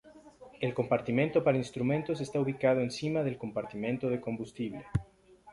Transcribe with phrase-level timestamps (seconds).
[0.61, 4.83] El compartimento para instrumentos está ubicado encima del compartimento de combustible.